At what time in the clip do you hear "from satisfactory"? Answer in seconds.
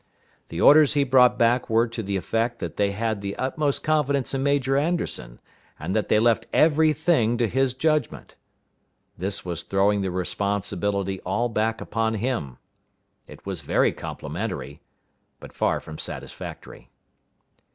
15.79-16.89